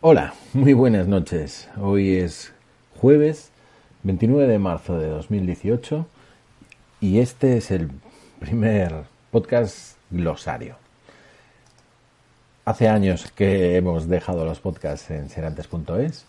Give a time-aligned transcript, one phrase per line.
[0.00, 1.68] Hola, muy buenas noches.
[1.80, 2.52] Hoy es
[3.00, 3.50] jueves
[4.02, 6.06] 29 de marzo de 2018
[7.00, 7.90] y este es el
[8.38, 10.76] primer podcast glosario.
[12.66, 16.26] Hace años que hemos dejado los podcasts en serantes.es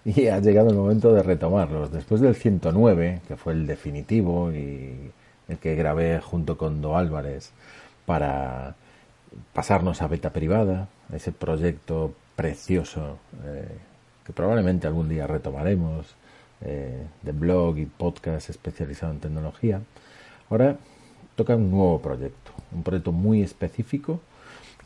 [0.04, 1.92] y ha llegado el momento de retomarlos.
[1.92, 5.10] Después del 109, que fue el definitivo y
[5.48, 7.52] el que grabé junto con Do Álvarez
[8.06, 8.74] para
[9.52, 13.68] pasarnos a beta privada, ese proyecto precioso eh,
[14.24, 16.14] que probablemente algún día retomaremos,
[16.60, 19.80] eh, de blog y podcast especializado en tecnología.
[20.50, 20.76] Ahora
[21.36, 24.20] toca un nuevo proyecto, un proyecto muy específico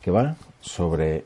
[0.01, 1.25] que va sobre,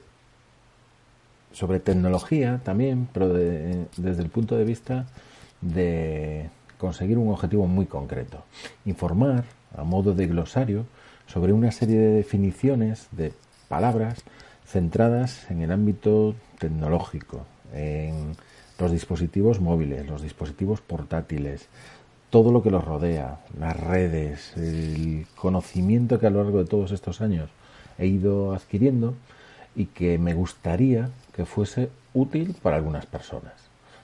[1.57, 5.07] sobre tecnología también, pero desde el punto de vista
[5.61, 8.43] de conseguir un objetivo muy concreto.
[8.85, 9.43] Informar
[9.75, 10.85] a modo de glosario
[11.25, 13.33] sobre una serie de definiciones de
[13.69, 14.23] palabras
[14.67, 18.35] centradas en el ámbito tecnológico, en
[18.77, 21.69] los dispositivos móviles, los dispositivos portátiles,
[22.29, 26.91] todo lo que los rodea, las redes, el conocimiento que a lo largo de todos
[26.91, 27.49] estos años
[27.97, 29.15] he ido adquiriendo
[29.77, 33.53] y que me gustaría que fuese útil para algunas personas.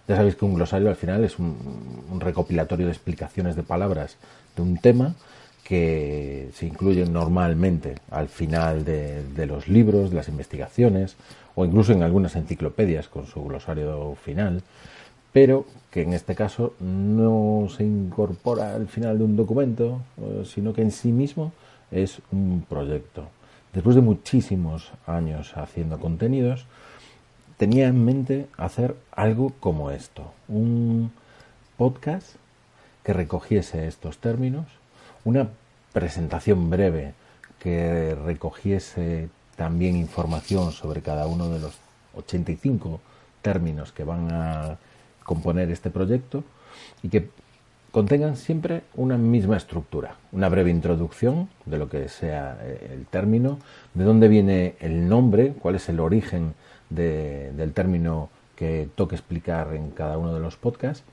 [0.08, 4.18] Ya sabéis que un glosario al final es un, recopilatorio de explicaciones de palabras
[4.56, 5.16] de un tema
[5.64, 11.16] que se incluyen normalmente al final de, los libros, de las investigaciones
[11.56, 14.62] o incluso en algunas enciclopedias con su glosario final,
[15.32, 20.74] pero que en este caso no se incorpora al final de un documento, eh, sino
[20.74, 21.54] que en sí mismo
[21.92, 23.26] es un proyecto.
[23.74, 26.66] Después de muchísimos años haciendo contenidos,
[27.58, 31.12] tenía en mente hacer algo como esto, un
[31.76, 32.36] podcast
[33.04, 34.68] que recogiese estos términos,
[35.26, 35.50] una
[35.92, 37.14] presentación breve
[37.60, 41.74] que recogiese también información sobre cada uno de los
[42.16, 43.00] 85
[43.42, 44.78] términos que van a
[45.24, 46.44] componer este proyecto
[47.02, 47.30] y que
[47.94, 53.60] contengan siempre una misma estructura, una breve introducción de lo que sea eh, el término,
[53.94, 56.56] de dónde viene el nombre, cuál es el origen
[56.90, 61.04] del término que toque explicar en cada uno de los podcasts.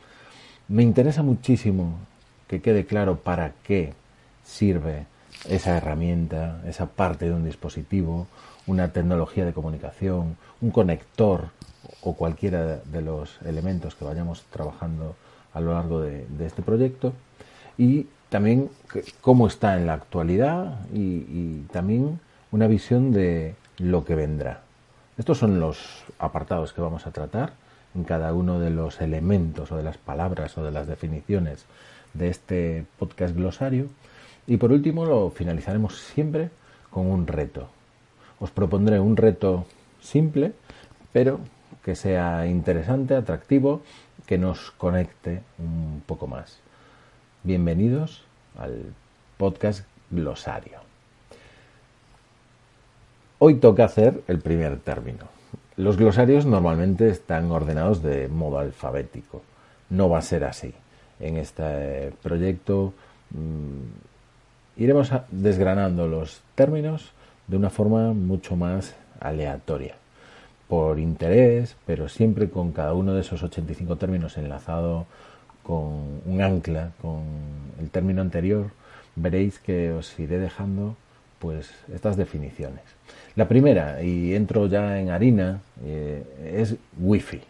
[0.68, 1.98] Me interesa muchísimo
[2.48, 3.92] que quede claro para qué
[4.42, 5.04] sirve
[5.50, 8.26] esa herramienta, esa parte de un dispositivo,
[8.66, 11.50] una tecnología de comunicación, un conector
[12.00, 15.14] o cualquiera de los elementos que vayamos trabajando
[15.52, 17.12] a lo largo de, este proyecto
[17.76, 18.70] y también
[19.20, 22.20] cómo está en la actualidad y, también
[22.52, 24.62] una visión de lo que vendrá.
[25.18, 27.52] Estos son los apartados que vamos a tratar
[27.94, 31.64] en cada uno de los elementos o de las palabras o de las definiciones
[32.14, 33.86] de este podcast glosario.
[34.46, 36.50] Y por último lo finalizaremos siempre
[36.90, 37.68] con un reto.
[38.40, 39.66] Os propondré un reto
[40.00, 40.52] simple,
[41.12, 41.40] pero
[41.84, 43.82] que sea interesante, atractivo
[44.30, 46.60] que nos conecte un poco más.
[47.42, 48.22] Bienvenidos
[48.56, 48.94] al
[49.36, 50.78] podcast Glosario.
[53.40, 55.24] Hoy toca hacer el primer término.
[55.76, 59.42] Los glosarios normalmente están ordenados de modo alfabético.
[59.88, 60.72] No va a ser así.
[61.18, 62.94] En este proyecto
[63.30, 67.10] mm, iremos desgranando los términos
[67.48, 69.99] de una forma mucho más aleatoria
[70.70, 75.04] por interés, pero siempre con cada uno de esos 85 términos enlazado
[75.64, 77.22] con un ancla, con
[77.80, 78.70] el término anterior,
[79.16, 80.94] veréis que os iré dejando
[81.40, 82.84] pues estas definiciones.
[83.34, 86.22] La primera, y entro ya en harina, eh,
[86.54, 87.40] es Wi-Fi.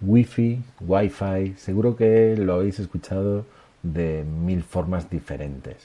[0.00, 3.44] Wi-Fi, Wi-Fi, seguro que lo habéis escuchado
[3.82, 5.76] de mil formas diferentes.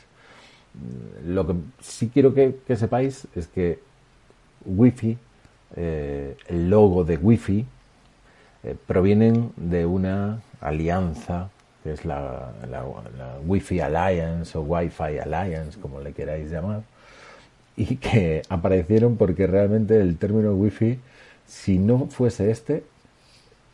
[1.25, 3.79] Lo que sí quiero que, que sepáis es que
[4.65, 5.17] Wi-Fi
[5.75, 7.65] eh, el logo de Wi-Fi
[8.63, 11.49] eh, provienen de una alianza
[11.83, 12.53] que es la,
[13.45, 16.83] Wi-Fi Alliance o Wi-Fi Alliance, como le queráis llamar,
[17.75, 20.97] y que aparecieron porque realmente el término Wi-Fi,
[21.45, 22.85] si no fuese este,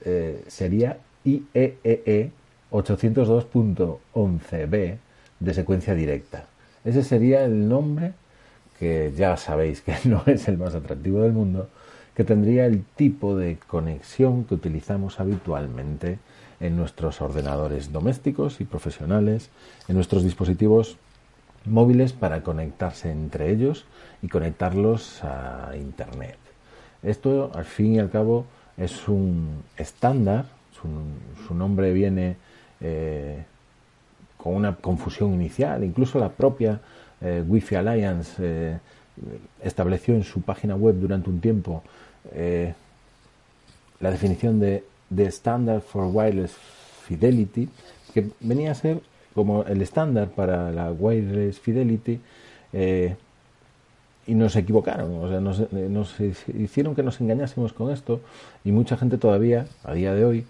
[0.06, 2.32] eh, sería IEEE
[2.72, 4.98] 802.11b e
[5.40, 6.48] de secuencia directa.
[6.84, 8.14] Ese sería el nombre
[8.80, 11.70] que ya sabéis que no es el más atractivo del mundo,
[12.20, 16.20] que tendría el tipo de conexión que utilizamos habitualmente
[16.60, 19.50] en nuestros ordenadores domésticos y profesionales,
[19.88, 20.98] en nuestros dispositivos
[21.64, 23.86] móviles para conectarse entre ellos
[24.22, 26.36] y conectarlos a Internet.
[27.04, 28.46] Esto, al fin y al cabo,
[28.76, 30.44] es un estándar,
[31.48, 32.36] su, nombre viene
[32.82, 33.46] eh,
[34.36, 35.86] con una confusión inicial.
[35.86, 36.82] Incluso la propia
[37.22, 38.78] eh, Wi-Fi Alliance eh,
[39.64, 41.82] estableció en su página web durante un tiempo
[42.32, 42.74] eh,
[44.00, 46.54] la definición de, de Standard for Wireless
[47.06, 47.70] Fidelity,
[48.14, 49.02] que venía a ser
[49.34, 52.20] como el estándar para la Wireless Fidelity.
[54.28, 58.22] y nos equivocaron, o sea, nos, nos, hicieron que nos engañásemos con esto
[58.64, 60.46] y mucha gente todavía, a día de hoy,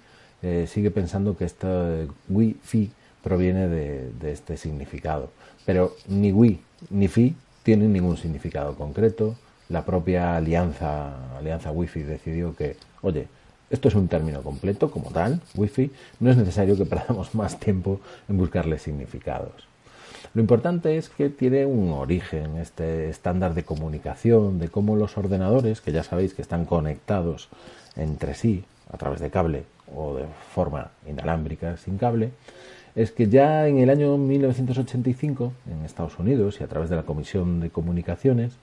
[0.67, 2.91] sigue pensando que esta Wi-Fi
[3.23, 5.29] proviene de, este significado.
[5.65, 9.35] Pero ni Wi ni Fi tienen ningún significado concreto.
[9.69, 13.27] La propia alianza, alianza Wi-Fi decidió que, oye,
[13.69, 17.99] esto es un término completo como tal, Wi-Fi, no es necesario que perdamos más tiempo
[18.27, 19.67] en buscarle significados.
[20.33, 25.81] Lo importante es que tiene un origen, este estándar de comunicación, de cómo los ordenadores,
[25.81, 27.49] que ya sabéis que están conectados
[27.95, 29.63] entre sí a través de cable
[29.95, 32.31] o de forma inalámbrica sin cable,
[32.95, 37.03] es que ya en el año 1985, en Estados Unidos y a través de la
[37.03, 38.53] Comisión de Comunicaciones,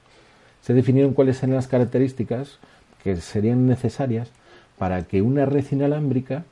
[0.67, 2.59] se definieron cuáles eran las características
[3.05, 4.31] que serían necesarias
[4.77, 6.43] para que una red inalámbrica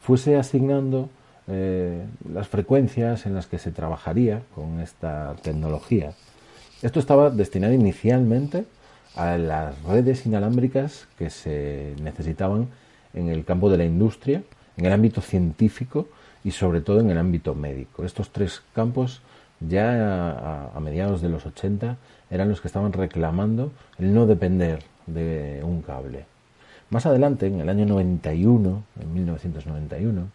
[0.00, 1.10] fuese asignando
[1.48, 6.12] eh, las frecuencias en las que se trabajaría con esta tecnología.
[6.82, 8.64] Esto estaba destinado inicialmente
[9.16, 12.68] a las redes inalámbricas que se necesitaban
[13.12, 14.44] en el campo de la industria,
[14.76, 16.06] en el ámbito científico
[16.44, 18.04] y sobre todo en el ámbito médico.
[18.04, 19.20] Estos tres campos
[19.60, 21.96] ya a, mediados de los 80
[22.30, 26.24] eran los que estaban reclamando el no depender de un cable.
[26.90, 30.28] Más adelante, en el año 91, en 1991,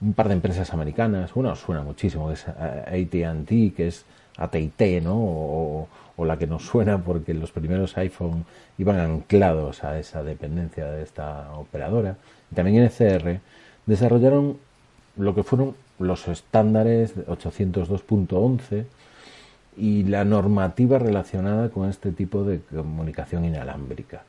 [0.00, 4.04] un par de empresas americanas, una suena muchísimo, que es AT&T, que es
[4.36, 5.16] AT&T, ¿no?
[5.16, 8.44] O, o, la que nos suena porque los primeros iPhone
[8.78, 12.16] iban anclados a esa dependencia de esta operadora,
[12.52, 13.40] y también NCR,
[13.86, 14.58] desarrollaron
[15.16, 18.84] lo que fueron los estándares 802.11
[19.76, 24.22] y la normativa relacionada con este tipo de comunicación inalámbrica,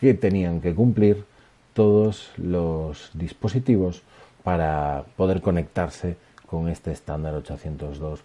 [0.00, 1.24] que tenían que cumplir
[1.72, 4.02] todos los dispositivos
[4.42, 8.20] para poder conectarse con este estándar 802.11.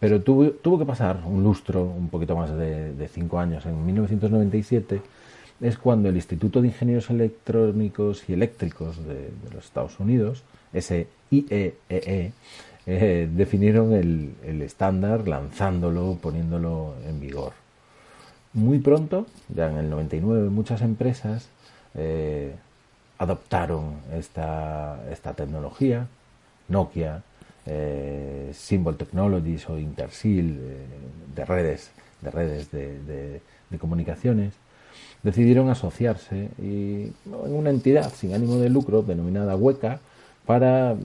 [0.00, 3.84] Pero tuvo, tuvo, que pasar un lustro, un poquito más de, de cinco años, en
[3.84, 5.00] 1997,
[5.60, 10.42] es cuando el Instituto de Ingenieros Electrónicos y Eléctricos de, los Estados Unidos,
[10.72, 12.32] ese IEEE, e,
[12.90, 17.52] eh, definieron el, estándar lanzándolo, poniéndolo en vigor.
[18.54, 21.48] Muy pronto, ya en el 99, muchas empresas
[21.94, 22.54] eh,
[23.18, 26.06] adoptaron esta, esta, tecnología.
[26.68, 27.22] Nokia,
[27.66, 30.58] eh, Symbol Technologies o Intersil
[31.36, 31.90] de redes,
[32.22, 34.54] de, redes de comunicaciones
[35.22, 40.00] decidieron asociarse y, en una entidad sin ánimo de lucro denominada Hueca
[40.48, 40.96] para eh,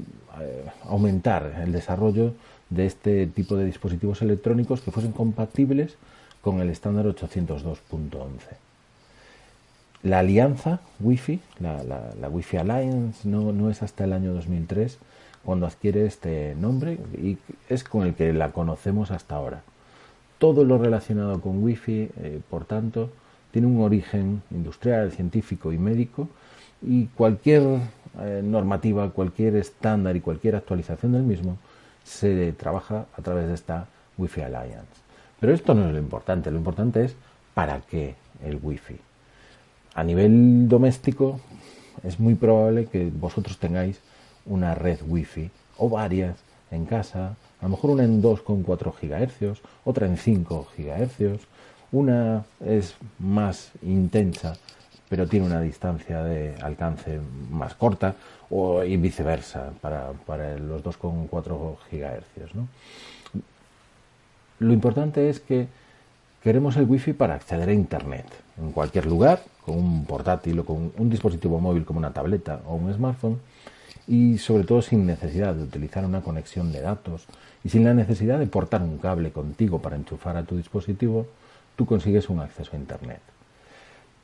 [0.86, 2.32] aumentar el desarrollo
[2.70, 5.98] de este tipo de dispositivos electrónicos que fuesen compatibles
[6.40, 8.30] con el estándar 802.11.
[10.04, 14.98] La alianza Wi-Fi, la, Wi-Fi Alliance, no, no, es hasta el año 2003
[15.44, 17.38] cuando adquiere este nombre y
[17.68, 19.62] es con el que la conocemos hasta ahora.
[20.38, 23.10] Todo lo relacionado con Wi-Fi, eh, por tanto,
[23.52, 26.30] tiene un origen industrial, científico y médico
[26.82, 27.82] y cualquier
[28.20, 31.58] eh, normativa, cualquier estándar y cualquier actualización del mismo
[32.04, 35.02] se trabaja a través de esta Wi-Fi Alliance.
[35.40, 37.16] Pero esto no es lo importante, lo importante es
[37.54, 38.98] para qué el Wi-Fi.
[39.96, 41.40] A nivel doméstico
[42.04, 44.00] es muy probable que vosotros tengáis
[44.46, 46.38] una red Wi-Fi o varias
[46.72, 51.42] en casa, a lo mejor una en 2,4 GHz, otra en 5 GHz,
[51.92, 54.56] una es más intensa,
[55.14, 57.20] pero tiene una distancia de alcance
[57.52, 58.16] más corta,
[58.50, 60.08] o, y viceversa para,
[60.58, 62.56] los 2,4 GHz.
[64.58, 65.68] Lo importante es que
[66.42, 68.26] queremos el wifi para acceder a Internet
[68.58, 72.74] en cualquier lugar, con un portátil o con un dispositivo móvil como una tableta o
[72.74, 73.40] un smartphone,
[74.08, 77.28] y sobre todo sin necesidad de utilizar una conexión de datos
[77.64, 81.28] y sin la necesidad de portar un cable contigo para enchufar a tu dispositivo
[81.76, 83.22] tú consigues un acceso a Internet.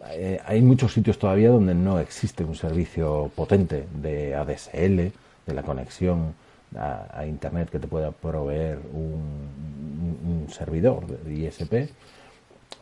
[0.08, 5.12] Eh, hay muchos sitios todavía donde no existe un servicio potente de ADSL,
[5.46, 6.34] de la conexión
[6.77, 11.91] a, Internet que te pueda proveer un, servidor de ISP,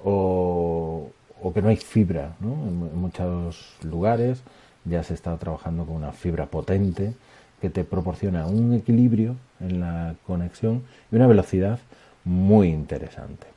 [0.04, 1.12] o,
[1.54, 2.36] que no hay fibra.
[2.42, 4.42] En, muchos lugares
[4.86, 7.14] ya se está trabajando con una fibra potente
[7.62, 11.80] que te proporciona un equilibrio en la conexión y una velocidad
[12.24, 13.48] muy interesante.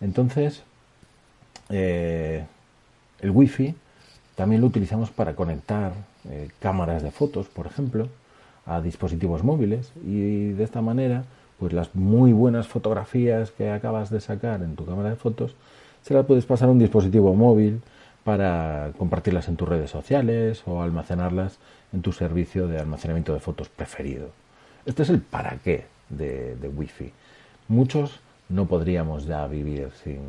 [0.00, 0.62] Entonces,
[1.68, 2.44] eh,
[3.20, 3.74] el wifi
[4.34, 5.92] también lo utilizamos para conectar
[6.28, 8.08] eh, cámaras de fotos, por ejemplo,
[8.66, 11.24] a dispositivos móviles y de esta manera
[11.58, 15.54] pues las muy buenas fotografías que acabas de sacar en tu cámara de fotos
[16.02, 17.80] se las puedes pasar a un dispositivo móvil
[18.24, 21.58] para compartirlas en tus redes sociales o almacenarlas
[21.92, 24.30] en tu servicio de almacenamiento de fotos preferido.
[24.84, 27.12] Este es el para qué de, de Wi-Fi.
[27.68, 30.20] Muchos no podríamos ya vivir sin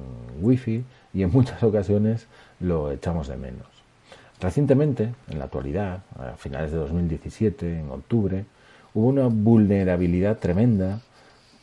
[0.41, 0.84] Wi-Fi
[1.18, 2.28] y en muchas ocasiones
[2.60, 3.66] lo echamos de menos.
[4.40, 8.46] Recientemente, en la actualidad, a finales de 2017, en octubre,
[8.94, 11.02] hubo una vulnerabilidad tremenda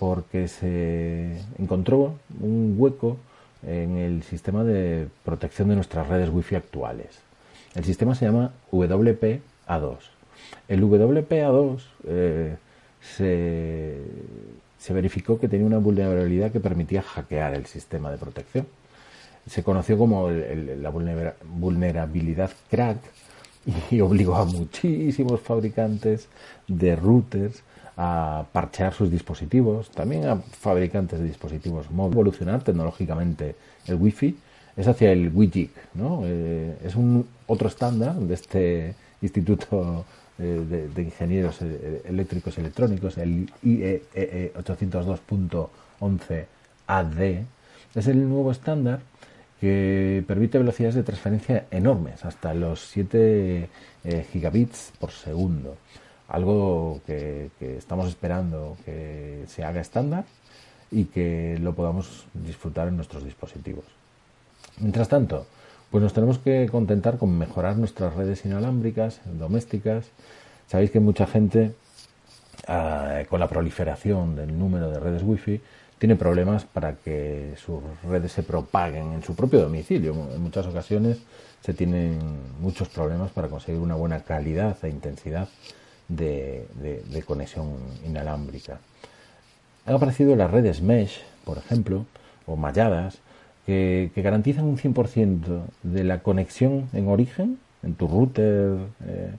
[0.00, 3.16] porque se encontró un hueco
[3.64, 7.20] en el sistema de protección de nuestras redes Wi-Fi actuales.
[7.76, 9.98] El sistema se llama WPA2.
[10.66, 12.56] El WPA2 eh,
[13.00, 13.98] se,
[14.78, 18.66] se verificó que tenía una vulnerabilidad que permitía hackear el sistema de protección.
[19.46, 22.98] Se conoció como la vulnerabilidad crack
[23.90, 26.28] y obligó a muchísimos fabricantes
[26.66, 27.62] de routers
[27.96, 33.54] a parchear sus dispositivos, también a fabricantes de dispositivos móviles, evolucionar tecnológicamente
[33.86, 34.36] el Wi-Fi
[34.76, 36.22] es hacia el WIGIC, ¿no?
[36.24, 40.04] Eh, es un otro estándar de este Instituto
[40.38, 47.44] eh, de, Ingenieros eh, Eléctricos y Electrónicos, el IEEE 802.11AD,
[47.94, 49.00] es el nuevo estándar
[49.64, 53.70] que permite velocidades de transferencia enormes, hasta los 7
[54.30, 55.78] gigabits por segundo
[56.28, 60.24] algo que, estamos esperando que se haga estándar
[60.90, 63.84] y que lo podamos disfrutar en nuestros dispositivos.
[64.78, 65.46] Mientras tanto,
[65.90, 70.06] pues nos tenemos que contentar con mejorar nuestras redes inalámbricas, domésticas.
[70.66, 71.72] Sabéis que mucha gente,
[72.66, 75.60] ah, con la proliferación del número de redes wifi,
[76.04, 80.12] tiene problemas para que sus redes se propaguen en su propio domicilio.
[80.34, 81.22] En muchas ocasiones
[81.62, 82.18] se tienen
[82.60, 85.48] muchos problemas para conseguir una buena calidad e intensidad
[86.08, 86.66] de,
[87.26, 88.80] conexión inalámbrica.
[89.86, 92.04] Han aparecido las redes mesh, por ejemplo,
[92.44, 93.20] o malladas,
[93.64, 99.30] que, garantizan un 100% de la conexión en origen, en tu router, eh,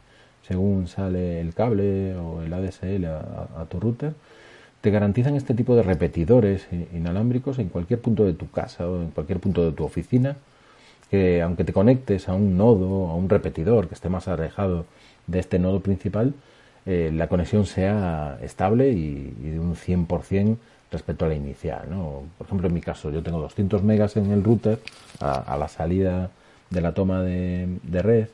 [0.47, 4.15] según sale el cable o el ADSL a, tu router,
[4.85, 9.09] te garantizan este tipo de repetidores inalámbricos en cualquier punto de tu casa o en
[9.09, 10.37] cualquier punto de tu oficina,
[11.09, 14.85] que aunque te conectes a un nodo, a un repetidor que esté más alejado
[15.25, 16.35] de este nodo principal,
[16.85, 20.55] eh, la conexión sea estable y, de un 100%
[20.91, 21.89] respecto a la inicial.
[21.89, 22.21] ¿no?
[22.37, 24.77] Por ejemplo, en mi caso, yo tengo 200 megas en el router
[25.19, 26.29] a, la salida
[26.69, 28.27] de la toma de, red.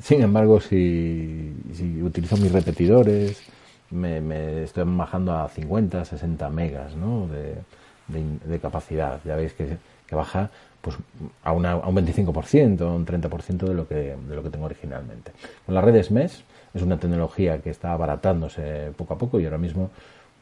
[0.00, 1.52] Sin embargo, si,
[2.00, 3.42] utilizo mis repetidores,
[3.90, 7.26] me, estoy bajando a 50, 60 megas ¿no?
[7.28, 9.20] de, capacidad.
[9.24, 9.78] Ya veis que,
[10.10, 10.96] baja pues
[11.44, 15.32] a, una, a un 25%, un 30% de lo, que, de lo que tengo originalmente.
[15.66, 16.42] Con las redes MES
[16.74, 19.90] es una tecnología que está abaratándose poco a poco y ahora mismo,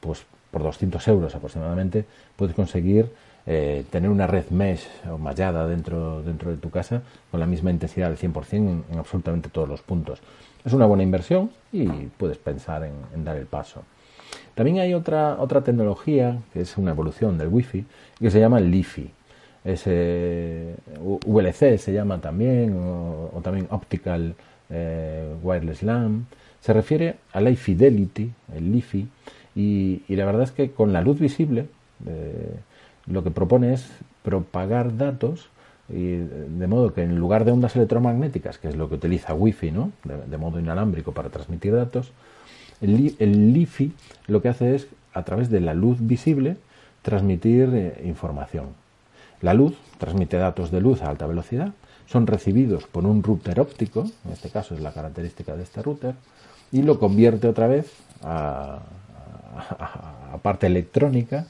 [0.01, 2.05] pues por 200 euros aproximadamente,
[2.37, 3.11] puedes conseguir
[3.47, 7.71] eh, tener una red mesh o mallada dentro, dentro de tu casa con la misma
[7.71, 10.21] intensidad del 100% en, en absolutamente todos los puntos.
[10.65, 13.83] Es una buena inversión y puedes pensar en, dar el paso.
[14.55, 17.85] También hay otra, otra tecnología que es una evolución del Wi-Fi
[18.19, 19.11] que se llama LiFi.
[19.65, 20.75] Es, eh,
[21.79, 24.35] se llama también, o también Optical
[24.71, 26.27] eh, wireless LAN,
[26.61, 29.09] se refiere a la fidelity, el LiFi,
[29.57, 31.67] y, la verdad es que con la luz visible
[32.07, 32.55] eh,
[33.07, 33.89] lo que propone es
[34.23, 35.49] propagar datos
[35.89, 39.71] y de modo que en lugar de ondas electromagnéticas, que es lo que utiliza Wi-Fi,
[39.71, 39.93] ¿no?
[40.05, 42.13] de, modo inalámbrico para transmitir datos,
[42.81, 43.93] el, el, LiFi
[44.27, 46.57] lo que hace es, a través de la luz visible,
[47.03, 48.67] transmitir eh, información.
[49.41, 51.73] La luz transmite datos de luz a alta velocidad
[52.11, 56.15] son recibidos por un router óptico, en este caso es la característica de este router,
[56.73, 57.93] y lo convierte otra vez
[58.23, 58.81] a,
[60.43, 61.47] parte electrónica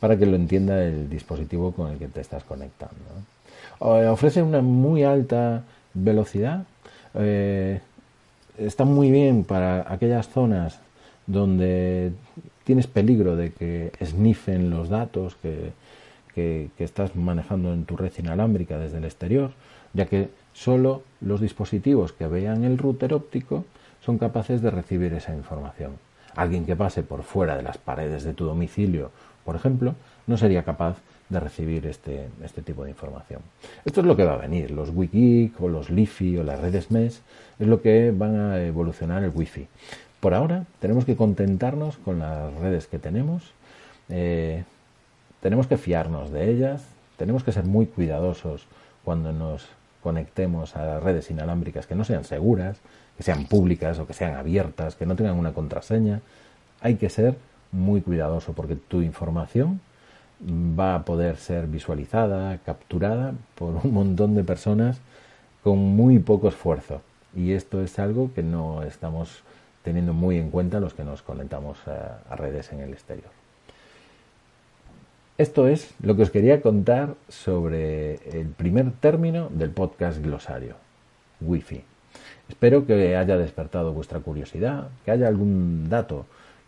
[0.00, 2.96] para que lo entienda el dispositivo con el que te estás conectando.
[2.96, 3.41] Eh,
[3.78, 5.64] ofrece una muy alta
[5.94, 6.64] velocidad,
[7.14, 7.80] eh,
[8.58, 10.80] está muy bien para aquellas zonas
[11.26, 12.12] donde
[12.64, 15.72] tienes peligro de que sniffen los datos que,
[16.34, 19.50] que, estás manejando en tu red inalámbrica desde el exterior
[19.92, 23.64] ya que solo los dispositivos que vean el router óptico
[24.04, 25.92] son capaces de recibir esa información.
[26.34, 29.10] Alguien que pase por fuera de las paredes de tu domicilio,
[29.44, 29.94] por ejemplo,
[30.26, 30.96] no sería capaz
[31.32, 33.40] de recibir este, este tipo de información.
[33.84, 34.70] Esto es lo que va a venir.
[34.70, 37.20] Los WiGeek o los LiFi o las redes mesh
[37.58, 39.66] es lo que van a evolucionar el Wi-Fi.
[40.20, 43.52] Por ahora tenemos que contentarnos con las redes que tenemos.
[44.08, 44.64] Eh,
[45.40, 46.84] tenemos que fiarnos de ellas.
[47.16, 48.66] Tenemos que ser muy cuidadosos
[49.04, 49.68] cuando nos
[50.02, 52.78] conectemos a redes inalámbricas que no sean seguras,
[53.16, 56.20] que sean públicas o que sean abiertas, que no tengan una contraseña.
[56.80, 57.36] Hay que ser
[57.70, 59.80] muy cuidadoso porque tu información
[60.48, 65.00] va a poder ser visualizada, capturada por un montón de personas
[65.62, 67.02] con muy poco esfuerzo.
[67.34, 69.42] Y esto es algo que no estamos
[69.82, 73.30] teniendo muy en cuenta los que nos conectamos a, redes en el exterior.
[75.38, 80.76] Esto es lo que os quería contar sobre el primer término del podcast glosario,
[81.40, 81.82] Wi-Fi.
[82.48, 86.26] Espero que haya despertado vuestra curiosidad, que haya algún dato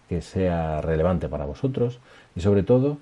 [0.08, 2.00] que sea relevante para vosotros
[2.34, 2.98] y sobre todo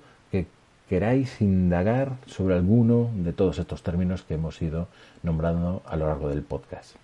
[0.93, 4.87] queráis indagar sobre alguno de todos estos términos que hemos ido
[5.23, 6.97] nombrando a lo largo del podcast.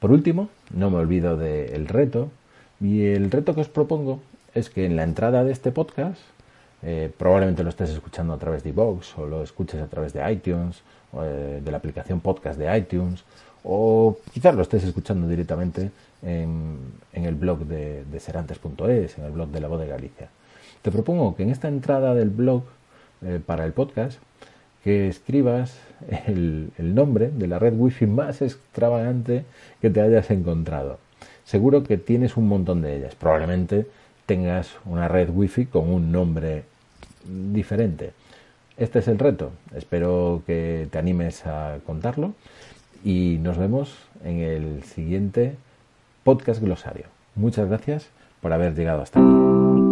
[0.00, 2.30] Por último, no me olvido del reto
[2.80, 4.20] y el reto que os propongo
[4.54, 6.22] es que en la entrada de este podcast,
[6.82, 10.32] eh, probablemente lo estés escuchando a través de iVoox o lo escuches a través de
[10.32, 10.80] iTunes,
[11.20, 13.24] eh, de la aplicación podcast de iTunes,
[13.62, 15.90] o quizás lo estés escuchando directamente
[16.22, 16.78] en,
[17.12, 20.30] el blog de, serantes.es, en el blog de la voz de Galicia.
[20.80, 22.62] Te propongo que en esta entrada del blog
[23.22, 24.20] eh, para el podcast,
[24.84, 25.78] que escribas
[26.26, 29.44] el, el nombre de la red wifi más extravagante
[29.80, 30.98] que te hayas encontrado.
[31.44, 33.14] Seguro que tienes un montón de ellas.
[33.14, 33.86] Probablemente
[34.26, 36.64] tengas una red wifi con un nombre
[37.24, 38.12] diferente.
[38.76, 39.50] Este es el reto.
[39.74, 42.34] Espero que te animes a contarlo
[43.04, 45.56] y nos vemos en el siguiente
[46.24, 47.06] podcast glosario.
[47.34, 48.08] Muchas gracias
[48.40, 49.87] por haber llegado hasta aquí.